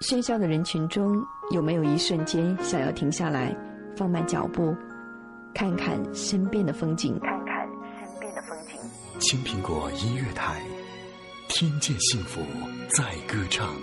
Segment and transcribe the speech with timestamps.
[0.00, 1.20] 喧嚣的人群中，
[1.50, 3.54] 有没有一瞬间想要停下来，
[3.96, 4.74] 放慢脚步，
[5.52, 7.18] 看看身边的风景？
[7.18, 7.68] 看看
[8.00, 8.78] 身边的风景。
[9.18, 10.62] 青苹果音乐台，
[11.48, 12.40] 听见幸福
[12.88, 13.74] 在歌唱。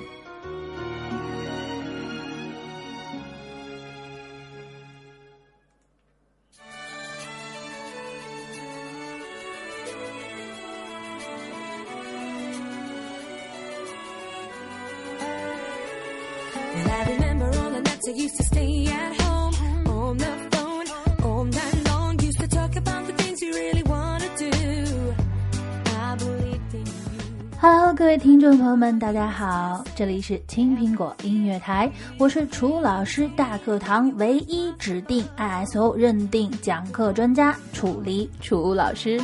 [28.76, 31.90] 友们，大家好，这里是青苹果音乐台，
[32.20, 39.18] 我是楚老师大课堂唯一指定 ISO 认定讲课专家楚离楚老师。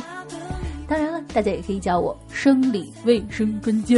[0.88, 3.94] 当然了，大家也可以叫我生理卫生专家。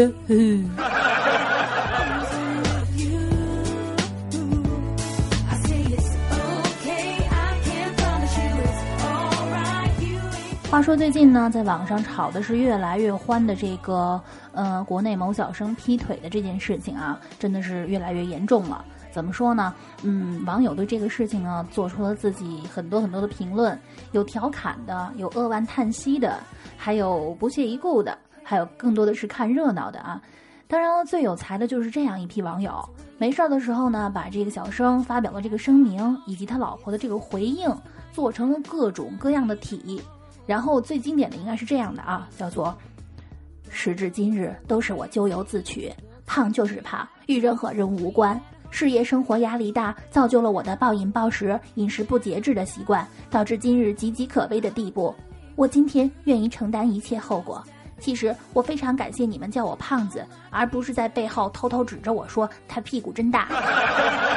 [10.74, 18.84] 话说最近呢，在网上炒的是越来越欢的这个，呃，国内某小生劈腿的这件事情啊，真的是越来越严重了。
[19.12, 19.72] 怎么说呢？
[20.02, 23.78] 嗯，网友对这个事情呢，做出了自己很多很多的评论，
[24.10, 26.40] 有调侃的，有扼腕叹息的，
[26.76, 30.20] 还有不屑一顾的，还有更多的是看热闹的啊。
[30.66, 32.84] 当然了，最有才的就是这样一批网友，
[33.16, 37.72] 没事儿的时候呢，把这个小生发表的这个声明以及他老婆的这个回应，
[38.10, 40.02] 做成了各种各样的体。
[40.46, 42.76] 然后最经典的应该是这样的啊，叫做
[43.70, 45.92] “时至今日都是我咎由自取，
[46.26, 48.40] 胖就是胖，与任何人无关。
[48.70, 55.14] 事业生活压力大，造就了我的暴饮暴食、饮食不节制的习惯，导致今日岌岌可危的地步。
[55.54, 57.62] 我今天愿意承担一切后果。
[58.00, 63.46] 其实我非常感谢你们叫我胖子，而不是在背后偷偷指着我说他屁股真大。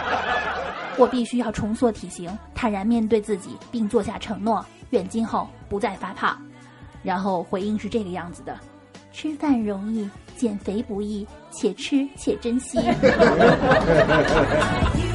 [0.97, 6.37] 我必须要重塑体型，坦然面对自己，并做下承诺。”愿今后不再发胖，
[7.03, 8.58] 然后回应是这个样子的：
[9.11, 12.80] 吃饭容易，减肥不易，且吃且珍惜。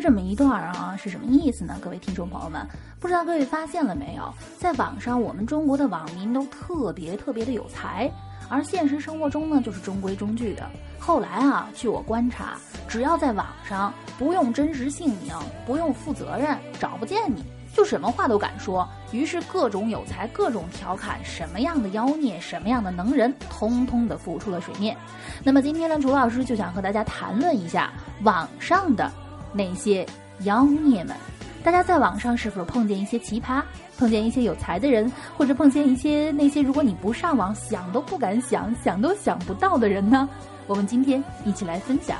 [0.00, 1.76] 这么一段啊，是什么意思呢？
[1.80, 2.66] 各位听众朋友们，
[2.98, 8.10] 不知道各位发现了没有，在网上我们中国的网民都特别特别的有才，
[8.48, 10.66] 而现实生活中呢，就是中规中矩的。
[10.98, 12.56] 后来啊，据我观察，
[12.88, 15.34] 只要在网上不用真实姓名，
[15.66, 17.44] 不用负责任，找不见你
[17.74, 18.88] 就什么话都敢说。
[19.12, 24.96] 于是各种有才，各种调侃，什么样的妖孽，什么样的能人，通通的浮出了水面。
[25.44, 29.10] 那么今天呢，楚老师就想和大家谈论一下网上的。
[29.52, 30.06] 那些
[30.44, 31.16] 妖孽们，
[31.62, 33.62] 大家在网上是否碰见一些奇葩，
[33.98, 40.28] 碰见一些有才的人，或者碰见一些那些如果你不上网想都不敢想、想都想不到的人呢？
[40.66, 42.16] 我们今天一起来分享。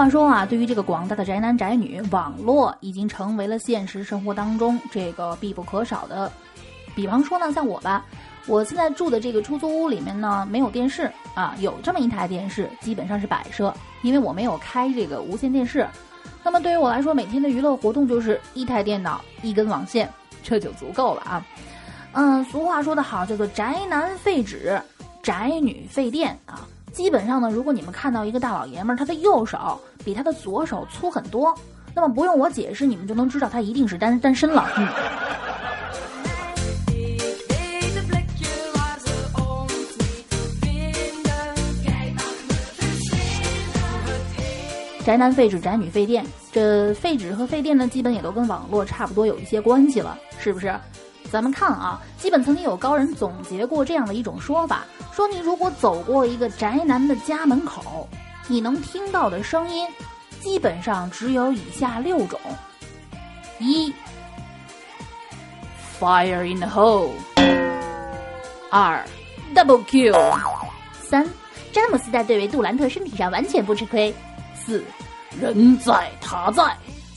[0.00, 6.32] 话说啊，对于这个广大的宅男宅女，网络已经成为了现实生活当中这个必不可少的。
[6.94, 8.02] 比方说呢，像我吧，
[8.46, 15.86] 我现在住的这个出租屋里面呢，没有电视啊，有这么一台电视，基本上是摆设，因为我没有开这个无线电视。
[16.42, 20.10] 那么对于我来说，每天的娱乐活动就是一台电脑、一根网线，
[20.42, 21.46] 这就足够了啊。
[22.12, 24.80] 嗯，俗话说得好，叫做宅男废纸，
[25.22, 26.66] 宅女废电啊。
[26.90, 31.54] 基本上呢，如果你们看到一个大老爷们儿，他的右手比他的左手粗很多，
[31.94, 34.68] 那么不用我解释，你们就能知道他一定是单单身了。
[34.76, 34.88] 嗯。
[45.02, 50.72] 宅男废纸，宅女废电，这废纸和废电呢，基本也都跟网络差不多有一些关系了，是不是？
[51.32, 58.08] 咱们看啊，基本曾经有高人总结过这样的一种说法：说你如果走过一个宅男的家门口，
[58.48, 59.86] 你能听到的声音，
[60.40, 62.40] 基本上只有以下六种：
[63.58, 63.92] 一
[65.98, 67.10] ，fire in the hole；
[68.70, 69.04] 二
[69.54, 70.14] ，double kill；
[71.02, 71.26] 三，
[71.72, 74.12] 詹姆斯在对位杜兰特身体上完全不吃亏；
[74.54, 74.82] 四，
[75.40, 76.64] 人在他在；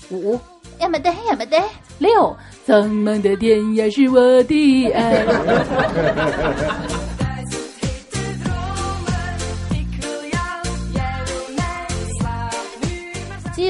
[0.10, 0.40] 五，
[0.80, 1.60] 呀么得呀么得；
[1.98, 2.36] 六。
[2.66, 4.92] 苍茫的天涯是我的。
[4.94, 5.26] 爱。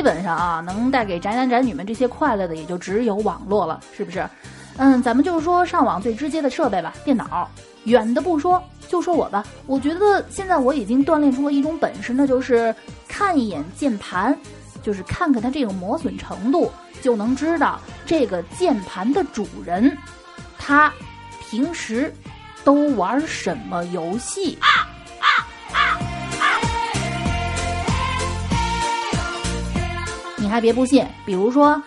[0.03, 4.29] 基本上啊，能带给宅男宅女们这些快乐的，也就只有网络了，是不是？
[4.75, 7.49] 嗯，咱们就是说上网最直接的设备吧，电脑。
[7.85, 12.75] 远的不说，就说我吧，我觉得现在我已经锻炼出了一种本事，那就是
[13.07, 14.37] 看一眼键盘，
[14.81, 16.69] 就是看看它这个磨损程度，
[17.01, 19.97] 就能知道这个键盘的主人，
[20.59, 20.91] 他
[21.49, 22.13] 平时
[22.65, 24.57] 都玩什么游戏。
[24.57, 24.92] 你
[30.53, 31.81] 还别不信，比如说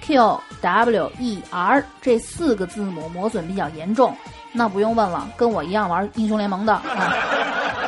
[0.00, 4.16] Q W E R 这四个字母磨损比较严重。
[4.52, 6.72] 那不用问了，跟我一样玩英雄联盟的。
[6.72, 7.12] 啊。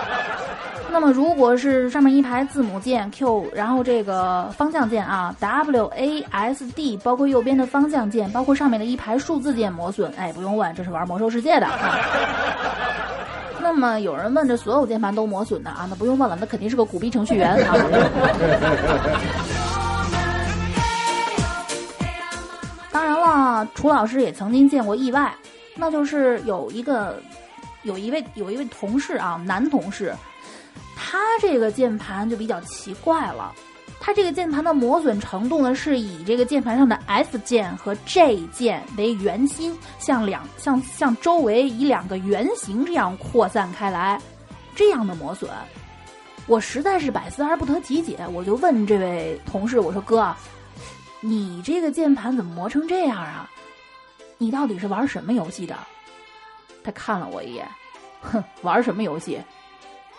[0.92, 11.66] 那么，如果是上面一排字母键 Q，然后这个方向键啊 W A S D，包括右边的方向键，包括上面的一排数字键磨损，哎，不用问，这是玩魔兽世界的。
[11.66, 11.96] 啊。
[13.62, 15.86] 那么有人问这所有键盘都磨损的啊？
[15.88, 17.74] 那不用问了，那肯定是个苦逼程序员啊。
[23.38, 25.32] 当然了，楚老师也曾经见过意外。
[25.76, 27.22] 那就是有一个，
[27.84, 30.12] 有一位有一位同事啊，男同事，
[30.96, 33.54] 他这个键盘就比较奇怪了。
[34.00, 44.20] 他这个键盘的磨损程度呢，是以这个键盘上的 F 键和 J 键为圆心，向两向向周围以两个圆形这样扩散开来，
[44.74, 45.48] 这样的磨损，
[46.48, 48.18] 我实在是百思而不得其解。
[48.32, 50.34] 我就问这位同事，我说哥，
[51.20, 53.50] 你这个键盘怎么磨成这样啊？
[54.38, 55.76] 你到底是玩什么游戏的？
[56.84, 57.68] 他看了我一眼，
[58.22, 59.42] 哼，玩什么游戏？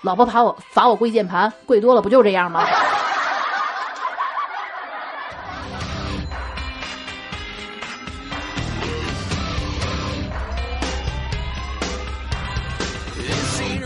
[0.01, 2.68] 老婆罚我罚我跪键盘，跪多了不就这样吗？
[13.56, 13.80] 其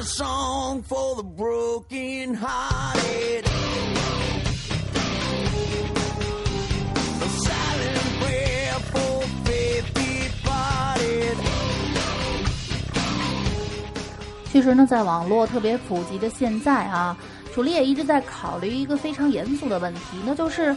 [14.64, 17.18] 其实呢，在网络特别普及的现在啊，
[17.54, 20.74] 楚丽也一直在考虑一个非常严肃的问题，那就是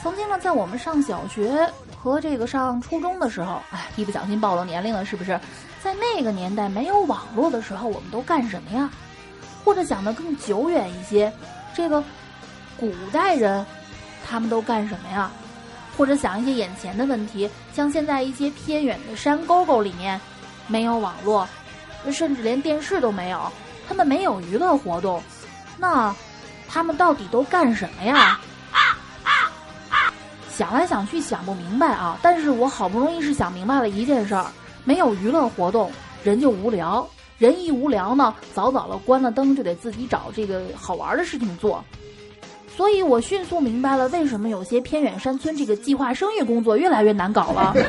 [0.00, 1.68] 曾经呢，在我们上小学
[2.00, 5.40] 和这个上初中的时候，哎，一不小心暴露年龄了，是不是？
[5.82, 8.88] 在那个年代没有网络的时候，我们都干什么呀？
[9.64, 11.32] 或者讲的更久远一些，
[11.74, 12.00] 这个
[12.78, 13.66] 古代人
[14.24, 15.28] 他们都干什么呀？
[15.96, 20.20] 或者想一些眼前的问题，像现在一些偏远的山沟沟里面
[20.68, 21.48] 没有网络。
[22.12, 23.40] 甚至连电视都没有，
[23.88, 25.22] 他们没有娱乐活动，
[25.76, 26.14] 那
[26.68, 28.38] 他们到底都干什么呀？
[30.48, 32.18] 想来想去想不明白啊！
[32.20, 34.44] 但是我好不容易是想明白了一件事儿：
[34.84, 35.90] 没有娱乐活动，
[36.22, 37.08] 人就无聊。
[37.38, 41.82] 人一无聊呢，早早的关了灯，就得自己找这个好玩的事情做。
[42.76, 47.74] 所以我迅速明白了为什么有些偏远山村这个计划生育工作越来越难搞了。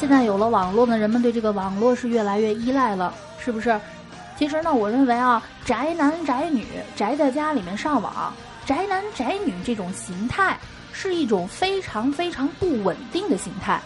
[0.00, 3.78] 现在有了网络呢，人们对这个网络是越来越依赖了，是不是？
[4.38, 8.32] 其实呢，我认为啊，宅男宅女宅在家里面上网，
[8.64, 10.58] 宅男宅女这种形态
[10.90, 13.78] 是一种非常非常不稳定的形态。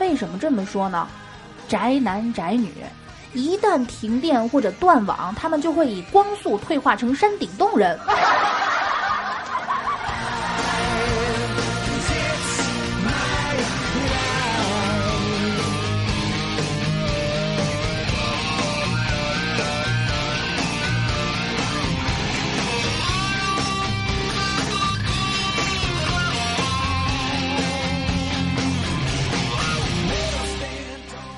[0.00, 1.06] 为什么这么说呢？
[1.68, 2.72] 宅男宅女
[3.32, 7.96] 一旦停电或者断网，他们就会以光速退化成山顶洞人。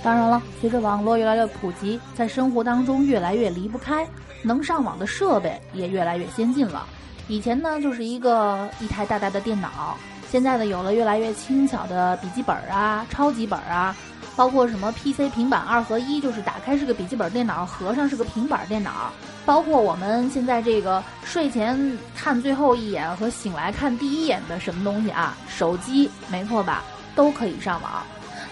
[0.09, 4.09] 当然了，随着网络越来越普及，在生活当中越来越离不开，
[4.41, 6.87] 能上网的设备也越来越先进了。
[7.27, 9.99] 以前呢，就是一个一台大大的电脑，
[10.31, 13.95] 现在呢，有了越来越轻巧的笔记本啊、超级本啊，
[14.35, 19.13] 包括什么 PC 平板二合一，就是打开是个笔记本电脑，合上是个平板电脑，
[19.45, 26.83] 包括我们现在这个睡前看最后一眼和醒来看第一眼的什么东西啊，手机，没错吧，
[27.15, 28.03] 都可以上网。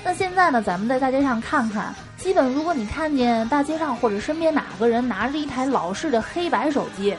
[0.06, 0.62] 那现在呢？
[0.62, 7.16] 咱们在大街上看看，基本如果你看见大街上或者身边哪个人拿着一台老式的黑白手机，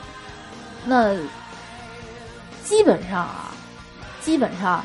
[0.86, 1.14] 那
[2.64, 3.52] 基本上啊，
[4.22, 4.82] 基本上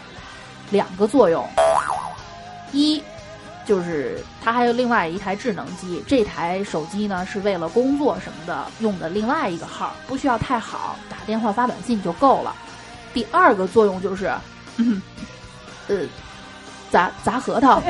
[0.70, 1.48] 两个作用：
[2.74, 3.02] 一
[3.66, 12.54] 就是他还有另外一台智能机，这台手机呢是为了工作什么的用的另外一个号，不需要太好，打电话发短信就够了。
[13.14, 14.30] 第二个作用就是，
[14.76, 15.02] 嗯，
[15.88, 16.00] 呃，
[16.94, 17.82] 砸砸核桃，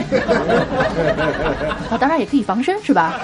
[1.91, 3.19] 啊， 当然也可以防身，是吧？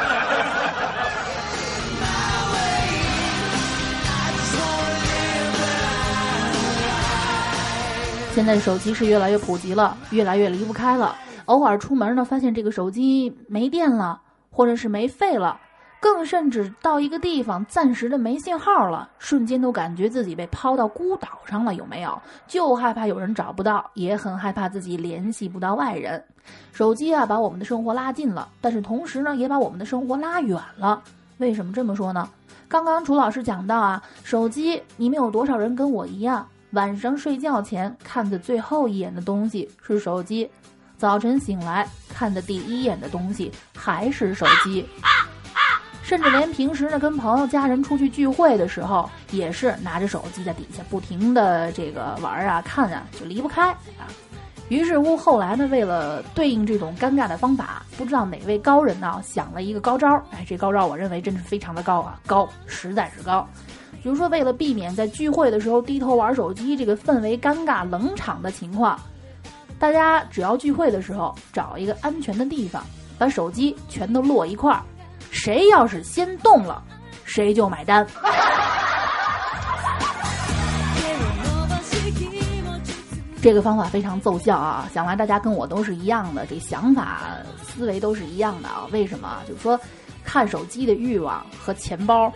[8.36, 11.16] 现在手机是越来越普及了，越来越离不开了。
[11.46, 14.20] 偶尔出门呢，发现这个手机没电了，
[14.52, 15.58] 或者是没费了，
[16.00, 22.22] 更甚至到一个地方暂时的没信号了，瞬间都感觉自己被抛到孤岛上了，有没有？
[22.48, 26.24] 就害怕有人找不到，也很害怕自己联系不到外人。
[26.72, 31.04] 手机啊，把我们的生活拉近了，但是同时呢，也把我们的生活拉远了。
[31.38, 32.30] 为什么这么说呢？
[32.68, 36.48] 刚刚楚老师讲到啊，手机，你们有多少人跟我一样？
[36.72, 40.50] 晚上睡觉前看的最后一眼的东西是手机，
[40.98, 44.88] 早晨醒来看的第一眼的东西还是手机，
[46.10, 54.10] 甚至连平时呢跟朋友家人出去聚会的时候，也是拿着手机在底下不停的这个玩啊看啊，就离不开啊。
[54.70, 63.48] 于是乎后来呢，为了对应这种尴尬的方法，不知道哪位高人呢想了一个高招，哎，这高招我认为真是非常的高啊，高，实在是高。
[64.02, 69.00] 比如说，为了避免在聚会的时候低头玩手机这个氛围尴尬冷场的情况，
[69.78, 72.84] 大家只要聚会的时候找一个安全的地方，
[73.20, 74.82] 把手机全都摞一块儿，
[75.32, 76.84] 谁要是先动了，
[77.26, 78.06] 谁就买单。
[83.42, 84.90] 这个方法非常奏效啊！
[84.94, 87.22] 想来大家跟我都是一样的，这想法
[87.64, 88.86] 思维都是一样的啊。
[88.92, 89.38] 为什么？
[89.48, 89.80] 就是说，
[90.26, 92.32] 看手机的欲望和钱包。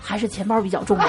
[0.00, 1.04] 还是钱包比较重要。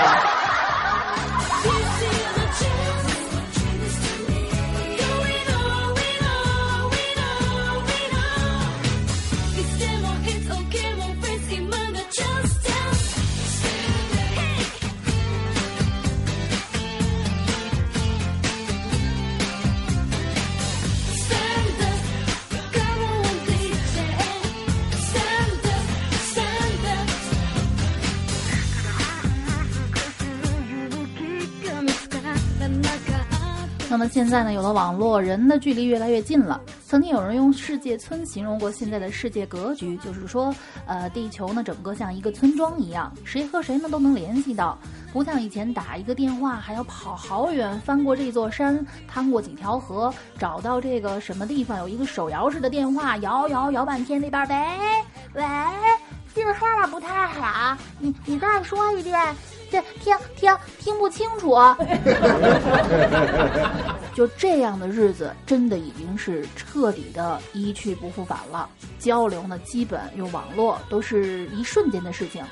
[33.99, 36.61] 么现在呢，有了网络，人的距离越来越近了。
[36.87, 44.77] 曾经有人用“世界村”形容过现在的世界格局，就是说，呃，地球呢整个像一个村庄一样，谁和谁呢都能联系到，
[45.11, 54.47] 不像以前打一个电话还要跑好远，翻过这座山，趟过几条河，找到这个什么地方有一个手摇式的电话，摇摇摇半天，那边
[55.35, 55.43] 喂喂，
[56.33, 59.19] 信号不太好，你你再说一遍。
[59.71, 61.55] 这听听听不清楚，
[64.15, 68.67] 就这样的日子，真的已经是彻底的一去不复返了。
[68.97, 72.43] 交流呢，基本用网络都是一瞬间的事情。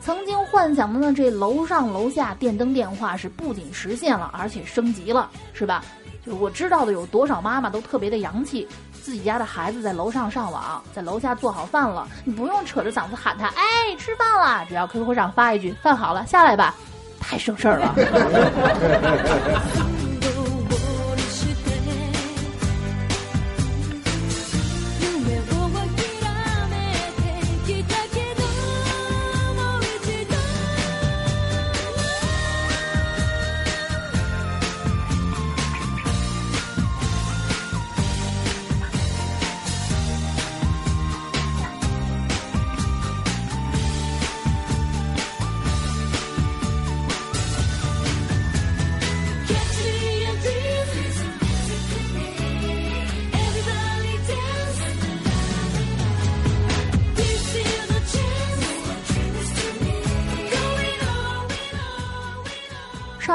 [0.00, 5.84] 曾经幻想的呢，这楼上楼下电灯电话是不仅实现了，而且升级了，是吧？
[6.24, 8.68] 就我知道的有多少妈妈都特别的洋气。
[9.02, 16.74] 自己家的孩子在楼上上网，在楼下做好饭了，你不用扯着嗓子喊他，哎，吃饭了，只要 QQ 上发一句“饭好了，下来吧”，
[17.18, 17.94] 太省事儿了。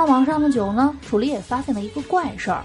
[0.06, 2.64] 网上的酒呢，楚离也发现了一个怪事儿，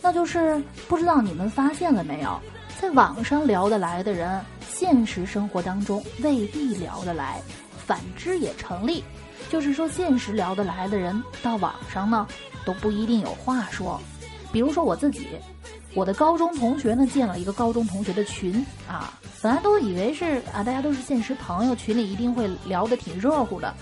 [0.00, 2.40] 那就是不知道你们发现了没有，
[2.80, 7.40] 在网上聊得来的人，现实生活当中未必聊得来，
[7.86, 9.04] 反之也成立，
[9.48, 12.26] 就是说现实聊得来的人，到网上呢
[12.64, 14.00] 都不一定有话说。
[14.52, 15.28] 比如说我自己，
[15.94, 23.74] 我的高中同学呢建了一个高中同学的群啊，本来都以为是啊大家都是现实朋友，群里一定会聊得挺热乎的。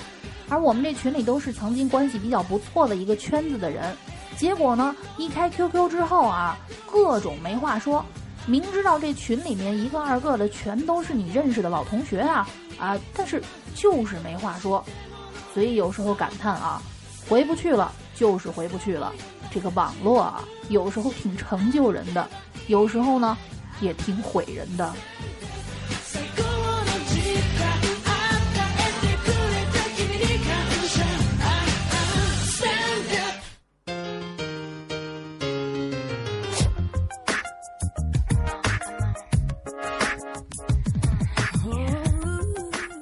[0.48, 3.96] 而我们这群里都是曾经关系比较不错的一个圈子的人，
[4.36, 6.58] 结果呢，一开 QQ 之后啊，
[6.90, 8.04] 各种没话说。
[8.46, 12.48] 明知道这群里面一个二个的全都是你认识的老同学啊
[12.80, 13.40] 啊，但是
[13.74, 14.84] 就是没话说。
[15.54, 16.82] 所以有时候感叹啊，
[17.28, 19.12] 回不去了就是回不去了。
[19.50, 22.28] 这个网络啊，有时候挺成就人的，
[22.68, 23.36] 有时候呢，
[23.80, 24.92] 也挺毁人的。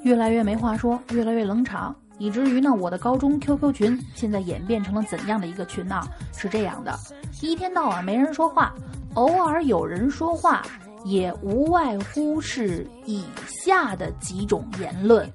[0.03, 6.01] 越来越没话说，越来越冷场，以至于呢，我的高中 QQ 群现在演变成了怎样的一个群呢？
[6.39, 6.97] 是这样的，
[7.41, 8.73] 一天到晚没人说话，
[9.15, 10.65] 偶尔有人说话，
[11.03, 15.29] 也无外乎是以下的几种言论：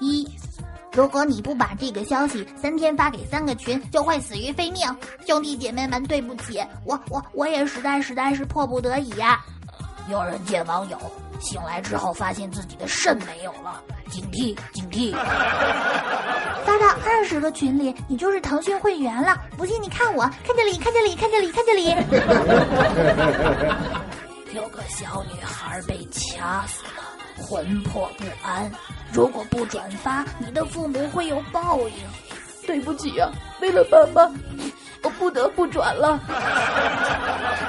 [0.00, 0.28] 一，
[0.92, 4.82] 如果你不把这个消息三天发给三个群，就会死于非命。
[5.24, 9.40] 兄弟姐妹们，对不起，我我我也实在实在是迫不得已呀。
[10.10, 10.98] 有人见网友。
[11.40, 15.12] 醒来之后，发现自己的肾没有了，警惕警惕！
[16.66, 19.40] 发到二十个群里，你就是腾讯会员了。
[19.56, 21.84] 不信你看我，看这里，看这里，看这里，看这里。
[24.54, 27.04] 有个小女孩被掐死了，
[27.44, 28.70] 魂魄不安。
[29.12, 31.94] 如果不转发，你的父母会有报应。
[32.66, 34.28] 对不起啊，为了爸爸。
[35.06, 36.18] 我不得不转了。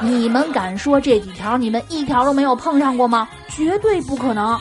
[0.01, 3.29] 你们敢说这几条你们一条都没有碰上过吗？
[3.47, 4.59] 绝对不可能。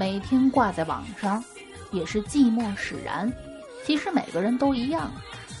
[0.00, 1.44] 每天挂在网上，
[1.90, 3.30] 也是寂寞使然。
[3.84, 5.10] 其实每个人都一样，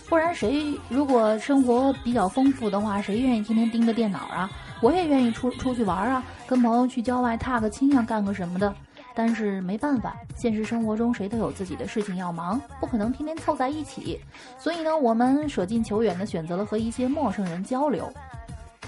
[0.08, 4.50] 不然谁如果生活比较丰富的话，谁愿意天天盯着电脑啊？
[4.80, 8.74] 我也愿意出出去玩啊，跟朋友去郊外踏个青啊，干个什么的。
[9.14, 14.18] 但是没办法，现实生活中谁都有自己的事情要忙，不可能天天凑在一起。
[14.58, 18.10] 所以呢，我们舍近求远的选择了和一些陌生人交流。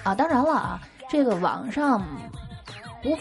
[0.02, 2.02] 啊，当然了啊，这个网上。
[3.02, 3.18] 不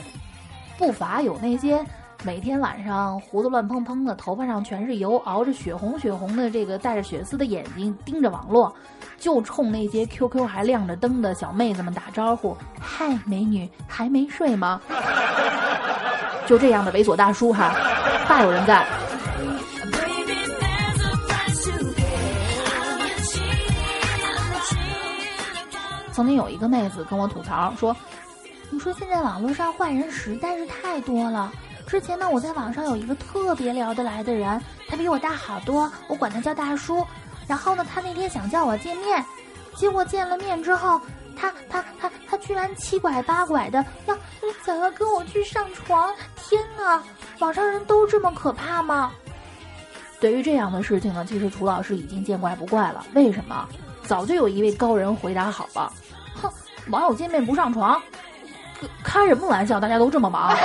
[0.78, 1.84] 不乏有那些
[2.24, 8.72] 每天晚上胡子乱蓬蓬的，头发上全是油，熬着血红血红的这个带着血丝的眼睛盯着网络，
[9.18, 14.80] 就冲那些 QQ 还亮着灯的小妹子们打招呼：“嗨，美女，还没睡吗？”
[16.46, 17.74] 就这样的猥琐大叔哈，
[18.30, 18.86] 大有人在。
[26.12, 27.96] 曾经有一个妹子跟我吐槽说。
[28.74, 31.52] 你说现在网络上坏人实在是太多了。
[31.92, 37.06] 之前呢，我在网上有一个特别聊得来的人，他比我大好多，我管他叫大叔。
[37.50, 39.22] 然后呢，他那天想叫我见面，
[39.76, 41.02] 结果见了面之后，
[41.36, 44.18] 他他他他居然七拐八拐的要
[44.66, 46.10] 想要跟我去上床。
[46.38, 47.04] 天哪，
[47.40, 49.12] 网上人都这么可怕吗？
[50.22, 53.06] 对于这样的事情呢，其实楚老师已经见怪不怪了。
[53.16, 53.68] 为什么？
[54.04, 55.92] 早就有一位高人回答好了，
[56.42, 56.50] 哼，
[56.88, 58.02] 网友见面不上床。
[59.04, 59.78] 开什么玩笑？
[59.78, 60.56] 大家都这么忙。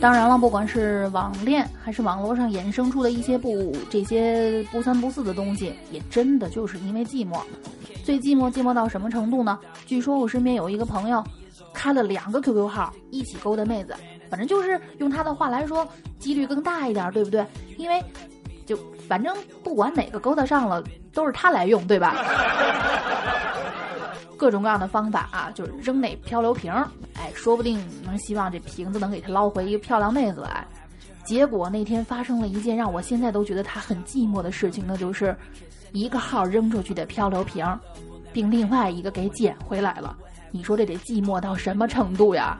[0.00, 7.40] 当然了，不管是网恋还是网络上衍生出的一些不这些不三不四的东西，也真的就是因为寂寞。
[8.04, 9.58] 最寂寞寂寞到什么程度呢？
[9.86, 11.22] 据说我身边有一个朋友。
[11.74, 13.94] 开了两个 QQ 号一起勾搭妹子，
[14.28, 15.86] 反正就是用他的话来说，
[16.18, 17.46] 几率更大一点，对不对？
[17.76, 18.02] 因为
[18.66, 18.76] 就
[19.08, 19.32] 反正
[19.62, 20.82] 不管哪个勾搭上了，
[21.14, 22.16] 都是他来用，对吧？
[24.38, 26.72] 各种各样的方法啊，就是扔那漂流瓶，
[27.14, 30.64] 哎，说不定能希望这瓶子能给他捞回一个漂亮妹子来。
[31.24, 35.36] 结果那天发生了一件让我现在都觉得他很寂寞的事情，那就是
[35.92, 37.66] 一个号扔出去的漂流瓶，
[38.32, 40.16] 并另外一个给捡回来了。
[40.50, 42.58] 你说这得寂寞到什么程度呀？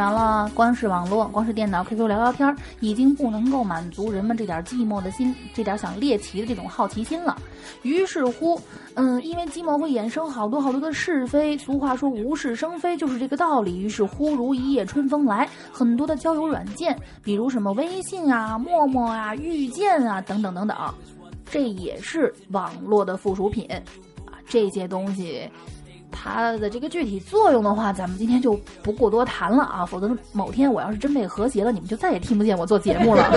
[0.00, 7.36] 然了，光是网络，光是电脑、QQ 聊聊天，已经不能够满足人们这点寂寞的心，这点想猎奇的这种好奇心了。
[7.82, 8.58] 于是乎，
[8.94, 11.54] 嗯，因为寂寞会衍生好多好多的是非。
[11.58, 13.78] 俗话说无事生非，就是这个道理。
[13.78, 20.76] 于是忽如一夜春风来，很多的交友软件，比如什么微信啊、陌陌啊、遇见啊等等等等，
[21.44, 23.68] 这也是网络的附属品
[24.24, 24.40] 啊。
[24.48, 25.46] 这些东西。
[26.12, 33.30] 它的这个具体作用的话，咱们今天就不过多谈了啊，否则某天我要是真被和谐了，你们就再也听不见我做节目了。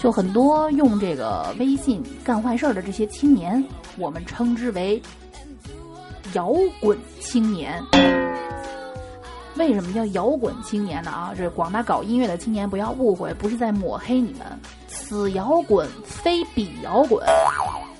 [0.00, 3.62] 就很多用这个微信干坏事的这些青年，
[3.96, 5.02] 我们称之为
[6.34, 7.82] 摇滚青年。
[9.58, 11.10] 为什么叫摇滚青年呢？
[11.10, 14.46] 啊，这广大搞音乐的青年不要误会，不是在抹黑你们。
[14.86, 17.22] 此摇滚非彼摇滚。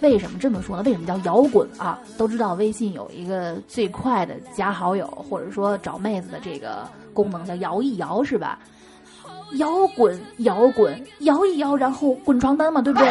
[0.01, 0.83] 为什么这么说呢？
[0.87, 1.99] 为什么叫摇滚啊？
[2.17, 8.61] 都知道微信有一个最快的加好友或者说找妹子的这个功能，叫摇一摇，是吧？
[9.55, 13.09] 摇滚，摇滚，摇一摇，然后滚床单嘛，对不对？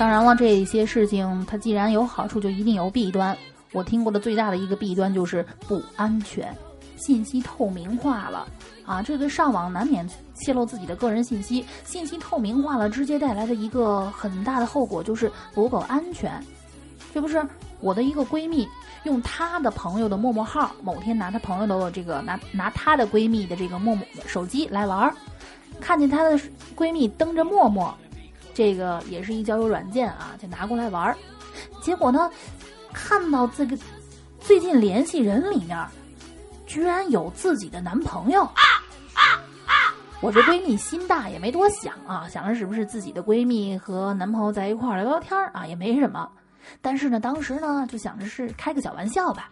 [0.00, 3.36] 当然了，这些事情它既然有好处，就一定有弊端。
[3.70, 6.56] 我听过的最大的一个弊端就是不安全，
[6.96, 8.48] 信息透明化了
[8.86, 9.02] 啊！
[9.02, 16.42] 这个上网难免泄露自己的个人信息，信息透明化了，直接带来的一个很大的后果就是不够安全。
[17.12, 17.46] 这不是
[17.80, 18.66] 我的一个闺蜜
[19.04, 25.14] 用她的朋友的陌陌号，某天拿她朋友的这个拿拿她的闺蜜的这个陌陌手机来玩儿，
[25.78, 26.40] 看见她的
[26.74, 27.94] 闺蜜登着陌陌。
[28.60, 31.16] 这个也是一交友软件啊，就拿过来玩儿，
[31.82, 32.30] 结果呢，
[32.92, 33.74] 看到这个
[34.38, 35.82] 最近联系人里面，
[36.66, 38.46] 居然有自己的男朋友。
[40.20, 46.30] 我这闺蜜心大也没多想啊，想着是不是自己的闺蜜和男朋友在一块儿聊聊天啊，也没什么。
[46.82, 49.48] 但是呢，当时呢就想着是开个小玩笑吧，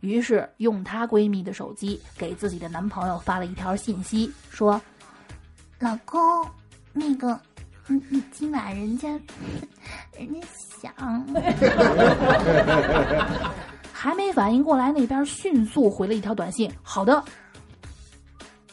[0.00, 4.80] 于是用她闺蜜的手机给自己的男朋友发了一条信息，说
[5.78, 6.20] ：“老公，
[6.94, 7.38] 那个。”
[7.88, 9.08] 嗯嗯，今晚人家，
[10.18, 10.40] 人家
[10.80, 10.92] 想，
[13.92, 17.22] 还没反应过来，那边迅速回了一条短信：“好的。”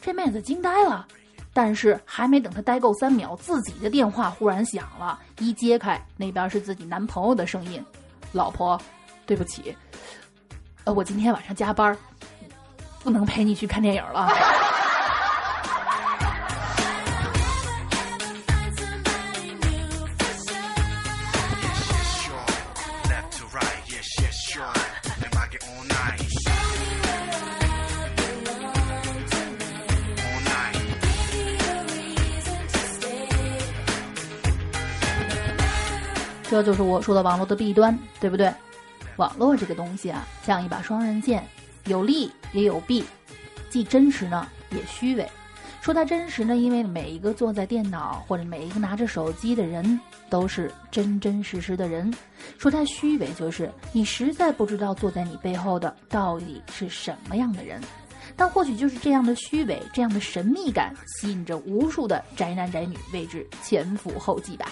[0.02, 1.08] 这妹子惊呆了，
[1.54, 7.84] 但是还没等她呆够三秒，自己的电话忽然响了，一揭开，那边是自己男朋友的声音
[8.34, 8.80] ：“老婆，
[9.26, 9.76] 对不起，
[10.86, 11.96] 呃，我今天晚上加班，
[13.04, 14.30] 不能陪你去看电影了。”
[36.54, 38.54] 这就是我说的网络的弊端，对不对？
[39.16, 41.44] 网络这个东西啊，像一把双刃剑，
[41.86, 43.04] 有利也有弊，
[43.72, 45.28] 既真实呢，也虚伪。
[45.82, 52.14] 说它真实呢，因为每一个坐在电脑或者每一个拿着手机的人都是真真实实的人；
[52.60, 57.82] 说它虚伪，就是你实在不知道坐在你背后的到底是什么样的人。
[58.36, 64.72] 但或许就是这样的虚伪，这样的神秘感，吸引着无数的宅男宅女为之前赴后继吧。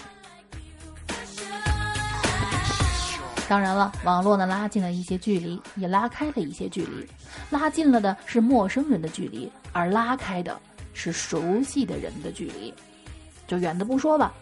[3.52, 7.06] 当然了，网络呢拉近了一些距离，也拉开了一些距离。
[7.50, 10.58] 拉近了的是陌生人的距离，而拉开的
[10.94, 12.72] 是熟悉的人的距离。
[13.46, 14.32] 就远的不说吧，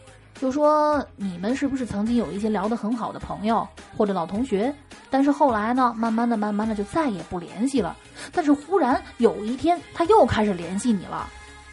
[0.40, 4.72] 就说你们是不是曾经有一些聊得很好的朋友或者老同学，
[5.10, 7.96] 但是后来呢，慢慢的、慢慢的就再也不联系了。
[8.30, 11.28] 但是忽然有一天他又开始联系你了，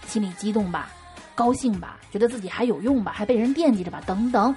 [0.08, 0.90] 心里激动吧，
[1.36, 4.56] 高兴吧，觉得自己还有用吧，还被人惦记着吧，等等。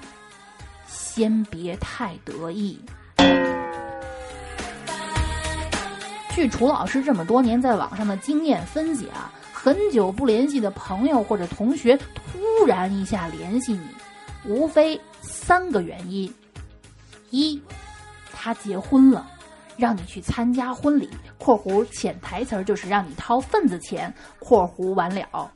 [0.91, 2.79] 先别太得意。
[6.33, 13.87] 据楚老师这么多年在网上的经验分析啊，很久不联系的朋友或者同学突然一下联系你，
[14.45, 16.33] 无非三个原因：
[17.29, 17.61] 一，
[18.31, 19.27] 他结婚了，
[19.77, 25.51] 让你去参加婚礼（括弧潜台词就是让你掏份子钱），括弧完了。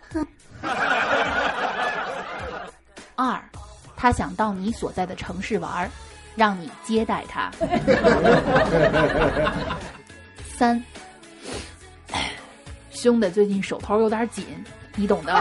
[3.15, 3.41] 二。
[3.95, 5.89] 他想到你所在的城市玩儿，
[6.35, 7.51] 让你接待他。
[10.57, 10.81] 三，
[12.91, 14.45] 兄弟最近手头有点紧，
[14.95, 15.33] 你懂的。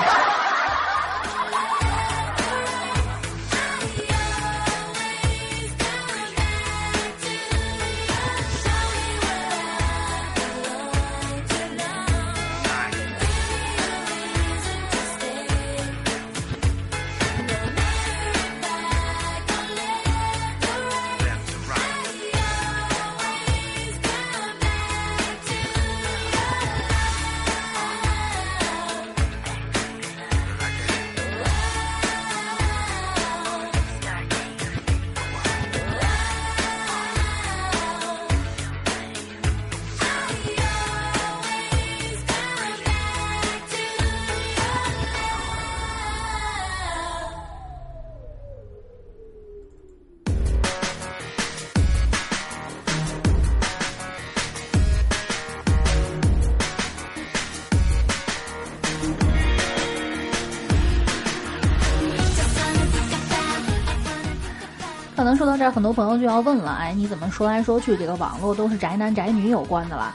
[65.24, 70.14] 可能说到这儿，很多朋友就要问了：哎，你怎么说来说去，这个网络都是宅男宅女有关的了？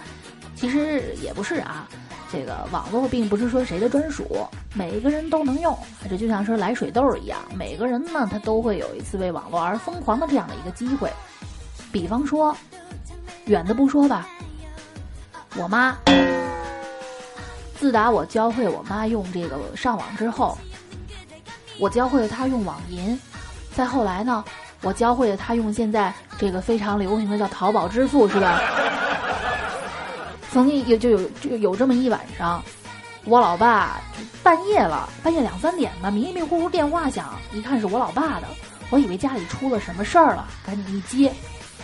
[0.56, 1.88] 其实也不是啊，
[2.32, 5.76] 这个网络并不是说谁的专属，每一个人都能用。
[6.08, 11.12] 这就像说来水痘一样，每个人呢他都会有一次为网络而疯狂的这样的一个机会。
[11.92, 12.56] 比方说，
[13.46, 14.30] 远的不说吧，
[15.56, 15.98] 我妈，
[17.80, 20.56] 自打我教会我妈用这个上网之后，
[21.80, 23.20] 我教会了她用网银，
[23.74, 24.46] 再后来呢，
[24.82, 28.62] 我教会了他用现在这个非常流行的叫淘宝支付，是吧？
[30.52, 32.64] 曾经有就有就有这么一晚上，
[33.26, 34.00] 我老爸
[34.42, 38.48] 半夜了，半夜两三点吧，迷迷糊糊电话响，一看是我老爸的，
[38.90, 41.32] 我以为家里出了什么事儿了，赶紧一接。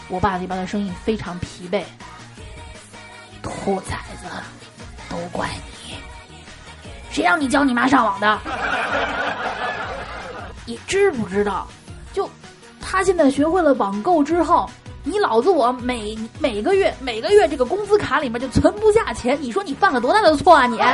[0.08, 1.84] 我爸那边的声音非常疲惫，
[3.42, 4.28] 兔崽子，
[5.10, 5.50] 都怪
[5.84, 5.96] 你！
[7.12, 8.40] 谁让你教你妈上网的？
[10.66, 11.68] 你知不知道？
[12.96, 14.70] 就他现在学会了网购之后，
[15.04, 20.78] 你老子我每每个月每个月这个工资卡里面就存不下钱，你说你犯了多大的错啊你？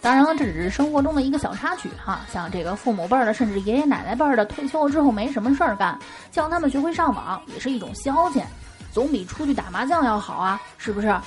[0.00, 2.20] 当然了，这只是生活中的一个小插曲哈。
[2.32, 5.98] 像这个父母辈儿的，甚至爷爷奶奶辈儿的，退休了之后没什么事儿干，
[6.30, 8.42] 叫他们学会上网也是一种消遣，
[8.92, 11.06] 总比出去打麻将要好啊，是不是？
[11.08, 11.22] 啊，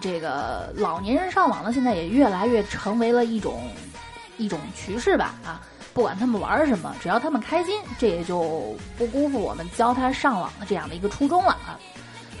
[0.00, 3.70] 这个老年人上网呢，现在也越来越成为了一种
[4.38, 5.60] 一种趋势吧啊。
[5.92, 11.78] 不管他们玩什么，只要他们开心，这也就不辜负我们教他上网的这样的一个初衷了啊。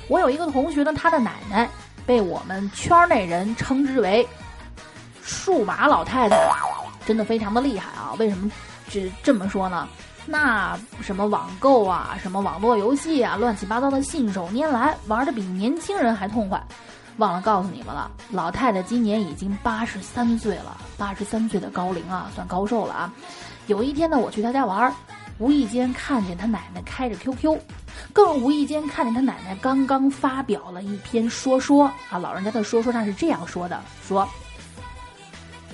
[0.08, 1.68] 我有一个同学呢，他的奶奶
[2.04, 4.26] 被我们圈内人称之为。
[5.26, 6.36] 数码老太太
[7.06, 8.12] 真的非常的厉害啊！
[8.18, 8.50] 为什么
[8.88, 9.88] 只这么说呢？
[10.26, 16.62] 那什么网购啊，什么网络游戏啊，乱七八糟的信手拈来，玩的比年轻人还痛快。
[17.18, 23.12] 忘了告诉你们了，老太太今年已经八十三岁了，八十三岁的高龄啊，算高寿了啊。
[23.66, 24.92] 有一天呢，我去她家玩，
[25.38, 27.56] 无意间看见她奶奶开着 QQ，
[28.12, 34.28] 更无意间看见她奶奶刚刚发表了一篇说说啊，老人家的说说上是这样说的：说。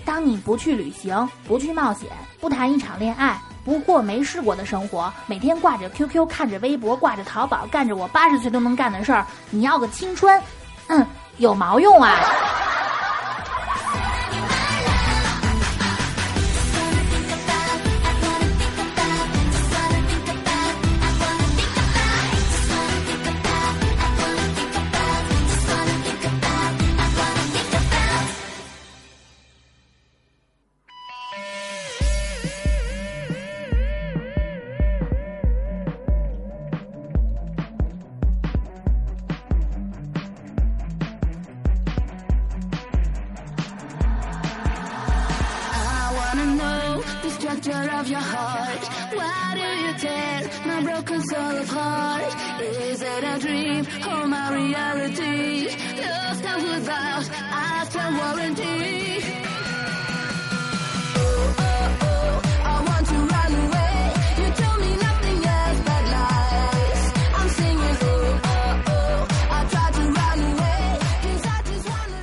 [0.05, 2.09] 当你不去旅行，不去冒险，
[2.41, 10.43] 不谈一场恋爱，不过没试过的生活，每天挂着 QQ，看着微博，挂着淘宝，干着我八十岁都能干的事儿，你要个青春，
[10.89, 11.07] 嗯，
[11.37, 12.19] 有毛用啊！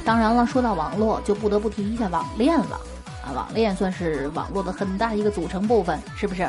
[0.06, 2.80] 当然了，说到网络，就不得不提一下网恋了。
[3.27, 6.47] 啊，网恋算是网络的很大一个组成部分，是不是？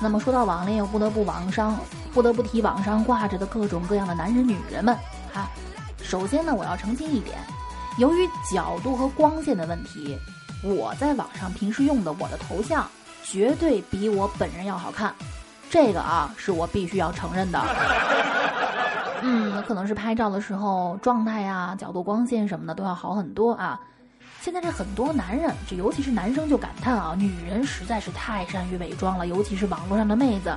[0.00, 1.78] 那么说到网恋，又不得不网上
[2.12, 4.96] 不得不提网上挂着的各种各样的男人、女人们。
[5.32, 5.48] 哈，
[6.02, 7.38] 首先呢，我要澄清一点，
[7.98, 10.18] 由于角度和光线的问题，
[10.62, 12.86] 我在网上平时用的我的头像
[13.22, 15.14] 绝对比我本人要好看，
[15.70, 17.60] 这个啊是我必须要承认的。
[19.22, 23.78] 嗯，可能是拍照的时候状态呀、角度、光线什么的都要好很多啊。
[24.42, 30.52] 现在这很多男人，这尤其是男生就感叹啊，女人实在是太善于伪装了，尤其是网络上的妹子。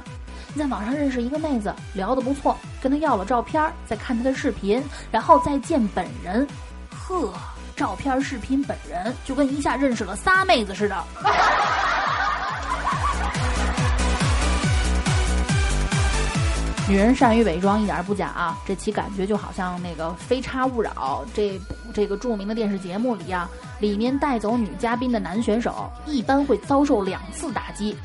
[0.55, 6.47] 你在网上认识一个妹子，聊得不错，跟她要了照片，再看她的视频，然后再见本人，
[6.97, 7.31] 呵，
[7.75, 11.03] 照片、视频、本人，就跟一下认识了仨妹子似的。
[16.87, 21.59] 女人善于伪装一点不假啊，这其感觉就好像那个《非诚勿扰》这
[21.95, 27.95] 这个著名的电视节目里啊，里面带走女嘉宾的男选手一般会遭受两次打击。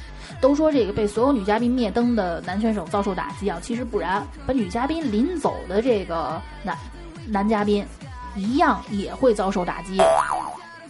[0.40, 6.78] 都说这个被所有女嘉宾灭灯的男选手遭受打击啊，其实不然，把女嘉宾临走的这个男
[7.26, 7.84] 男嘉宾
[8.36, 9.98] 一样也会遭受打击。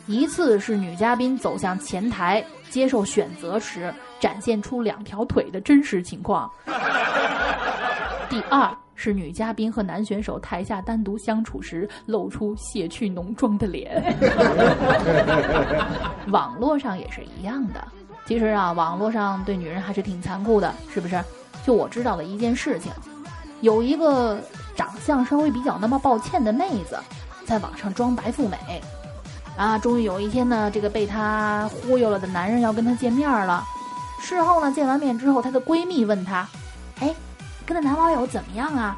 [0.06, 6.50] 一次是女嘉宾走向前台接受选择时，展现出两条腿的真实情况。
[8.28, 14.14] 第二是女嘉宾和男选手台下单独相处时露出卸去浓妆的脸。
[16.28, 17.82] 网络上也是一样的。
[18.26, 21.18] 其实啊，网络上对女人还是挺残酷的，是不是？
[21.64, 22.92] 就我知道的一件事情，
[23.62, 24.38] 有一个
[24.76, 26.98] 长相稍微比较那么抱歉的妹子，
[27.46, 28.58] 在网上装白富美。
[29.56, 33.64] 啊，终于有一天呢，这个被她忽悠了的男人要跟她见面了。
[34.20, 36.46] 事后呢，见完面之后，她的闺蜜问她：“，
[37.72, 38.96] 跟那男网友怎么样啊？”“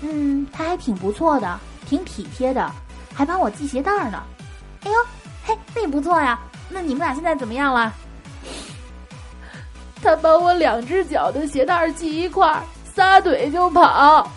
[0.00, 2.70] 嗯，他还挺不错的，挺体贴的，
[3.12, 4.22] 还帮我系鞋带呢。
[4.84, 4.96] ”“哎呦，
[5.44, 6.38] 嘿，那也不错呀。
[6.70, 7.92] 那你们俩现在怎么样了
[10.02, 12.62] ？”“他把我两只脚的鞋带系一块儿，
[12.94, 14.30] 撒腿就跑。”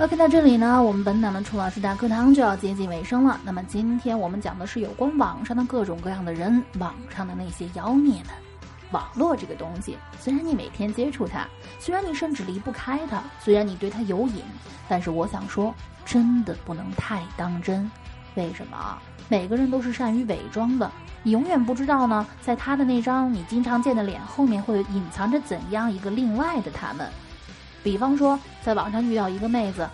[0.00, 3.36] OK，到这里呢，我们本档的楚老师大课堂就要接近尾声了。
[3.42, 8.26] 那么今天我们讲的是有关网上的各种各样的人，网上的那些妖孽们。
[8.92, 11.44] 网络这个东西，虽然你每天接触它，
[11.80, 14.40] 虽然你甚至离不开它，虽然你对它有瘾，
[14.88, 17.90] 但是我想说，真的不能太当真。
[18.36, 18.96] 为什么？
[19.28, 20.88] 每个人都是善于伪装的，
[21.24, 27.10] 你永远不知道呢，在他的那张你经常见的脸后面，会隐藏着怎样一个另外的他们。
[27.88, 29.88] 比方说，在网上遇到一个妹子，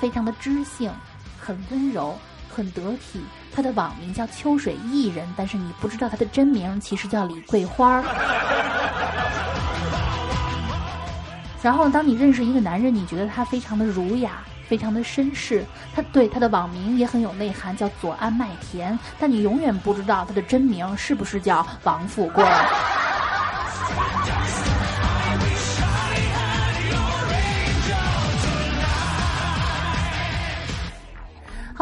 [0.00, 0.90] 非常的知性，
[1.38, 2.16] 很温柔，
[2.48, 3.22] 很得体。
[3.54, 8.02] 她的网名叫秋水艺人，但是你不知道她的真名其实叫李桂花。
[11.62, 15.62] 然后，当你认识一个男人，你觉得他非常的儒雅，非常的绅士，
[15.94, 18.98] 他对他的网名也很有内涵，叫左岸麦田。
[19.20, 22.42] 但你永远不知道他的真名是不是叫王富贵。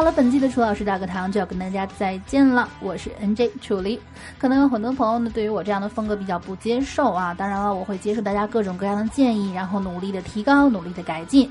[0.01, 2.67] 好了，本期的楚老师大课堂就要跟大家再见了。
[2.79, 4.01] 我是 N J 楚离。
[4.39, 7.35] 可能有很多朋友呢，对于我这样的风格比较不接受啊。
[7.35, 11.47] 当然了，我会接受大家各种各样的建议，然后努力的提高，努力的改进。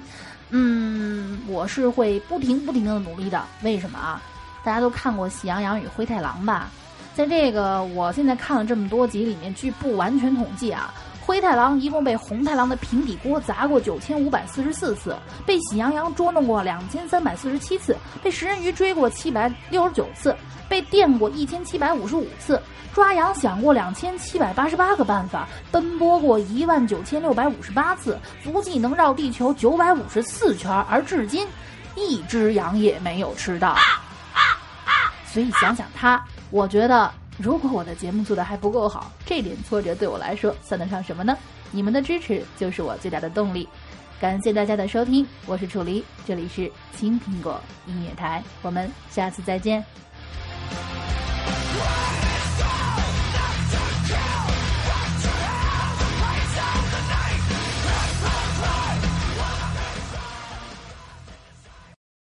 [0.49, 3.41] 嗯，我是会不停不停的努力的。
[3.63, 4.21] 为什么啊？
[4.65, 6.71] 大家都看过《喜羊羊与灰太狼》吧？
[7.15, 10.93] 在这个我现在看了这么多集里面，据不完全统计啊。
[11.31, 15.17] 灰太狼一共被红太狼的平底锅砸过九千五百四十四次，
[15.47, 20.35] 被喜羊羊捉弄过两千三百四十七次，被食人鱼追过七百六十九次，
[20.69, 22.61] 被电过一千七百五十五次，
[22.93, 31.47] 抓羊想过两千七百八十八个办法，奔波过一万九千六百五十八次，足迹能绕地球九百五十四圈，而至今
[31.95, 33.77] 一只羊也没有吃到。
[35.27, 37.09] 所以想想他，我觉得。
[37.43, 41.35] 如果我的节目做的还不够好，这点挫折对我来说算得上什么呢？
[41.71, 43.67] 你们的支持就是我最大的动力。
[44.21, 49.83] 感谢大家的收听，我是楚离，这里是青苹果音乐台，我们下次再见。